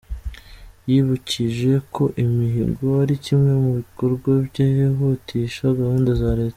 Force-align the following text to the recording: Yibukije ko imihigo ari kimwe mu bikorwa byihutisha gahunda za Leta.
Yibukije 0.89 1.71
ko 1.93 2.03
imihigo 2.23 2.85
ari 3.03 3.15
kimwe 3.25 3.51
mu 3.61 3.71
bikorwa 3.79 4.31
byihutisha 4.47 5.65
gahunda 5.79 6.09
za 6.21 6.31
Leta. 6.39 6.49